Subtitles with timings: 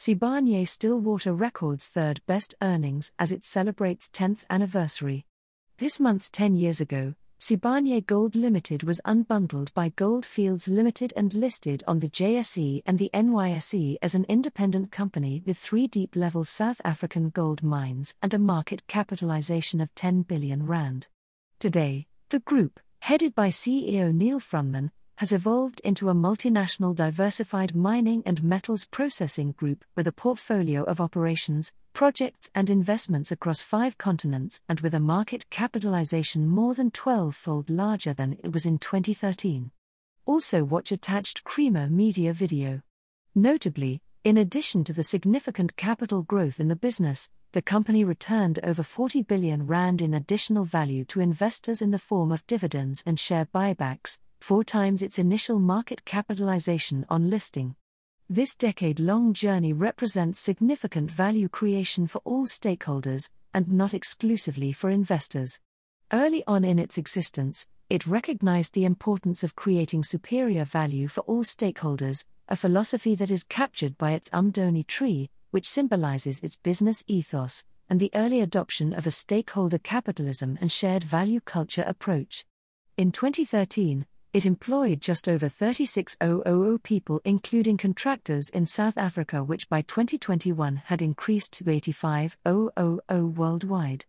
[0.00, 5.26] Sibanye Stillwater records third best earnings as it celebrates 10th anniversary.
[5.76, 11.34] This month 10 years ago, Sibanye Gold Limited was unbundled by Gold Fields Limited and
[11.34, 16.46] listed on the JSE and the NYSE as an independent company with three deep level
[16.46, 21.08] South African gold mines and a market capitalization of 10 billion rand.
[21.58, 28.22] Today, the group, headed by CEO Neal Froneman, has evolved into a multinational diversified mining
[28.24, 34.62] and metals processing group with a portfolio of operations, projects, and investments across five continents
[34.66, 39.70] and with a market capitalization more than 12 fold larger than it was in 2013.
[40.24, 42.80] Also, watch attached Creamer Media video.
[43.34, 48.82] Notably, in addition to the significant capital growth in the business, the company returned over
[48.82, 53.44] 40 billion rand in additional value to investors in the form of dividends and share
[53.44, 57.76] buybacks, four times its initial market capitalization on listing.
[58.28, 64.90] This decade long journey represents significant value creation for all stakeholders, and not exclusively for
[64.90, 65.60] investors.
[66.12, 71.42] Early on in its existence, it recognized the importance of creating superior value for all
[71.42, 77.64] stakeholders, a philosophy that is captured by its Umdoni tree, which symbolizes its business ethos,
[77.88, 82.44] and the early adoption of a stakeholder capitalism and shared value culture approach.
[82.96, 89.82] In 2013, it employed just over 36,000 people, including contractors in South Africa, which by
[89.82, 94.04] 2021 had increased to 85,000 worldwide.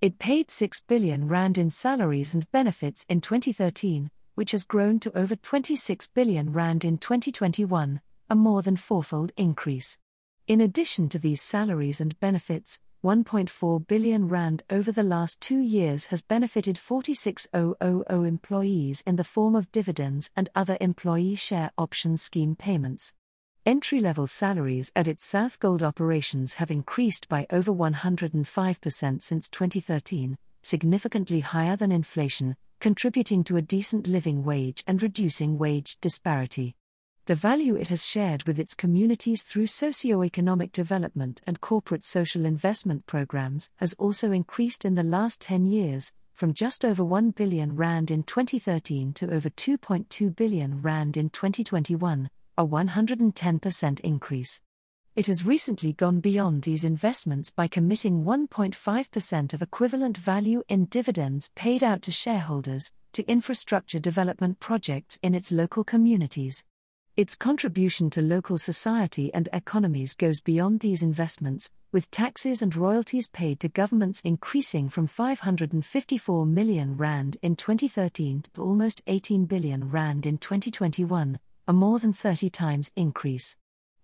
[0.00, 5.16] It paid 6 billion rand in salaries and benefits in 2013, which has grown to
[5.16, 9.98] over 26 billion rand in 2021, a more than fourfold increase.
[10.46, 16.06] In addition to these salaries and benefits, 1.4 billion rand over the last two years
[16.06, 17.74] has benefited 46,000
[18.08, 23.14] employees in the form of dividends and other employee share option scheme payments.
[23.66, 30.38] Entry level salaries at its South Gold operations have increased by over 105% since 2013,
[30.62, 36.76] significantly higher than inflation, contributing to a decent living wage and reducing wage disparity
[37.26, 43.06] the value it has shared with its communities through socio-economic development and corporate social investment
[43.06, 48.10] programs has also increased in the last 10 years, from just over 1 billion rand
[48.10, 52.28] in 2013 to over 2.2 billion rand in 2021,
[52.58, 54.60] a 110% increase.
[55.14, 61.52] It has recently gone beyond these investments by committing 1.5% of equivalent value in dividends
[61.54, 66.64] paid out to shareholders to infrastructure development projects in its local communities.
[67.14, 73.28] Its contribution to local society and economies goes beyond these investments, with taxes and royalties
[73.28, 80.24] paid to governments increasing from 554 million rand in 2013 to almost 18 billion rand
[80.24, 83.56] in 2021, a more than 30 times increase.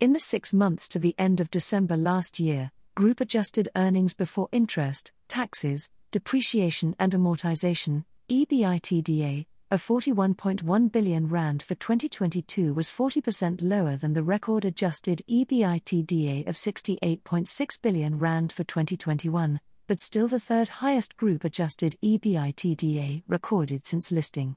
[0.00, 4.48] In the six months to the end of December last year, group adjusted earnings before
[4.50, 13.96] interest, taxes, depreciation and amortization, EBITDA, of 41.1 billion rand for 2022 was 40% lower
[13.96, 20.68] than the record adjusted EBITDA of 68.6 billion rand for 2021, but still the third
[20.68, 24.56] highest group adjusted EBITDA recorded since listing.